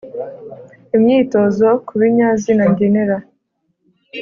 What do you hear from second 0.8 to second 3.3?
imyitozo ku binyazina ngenera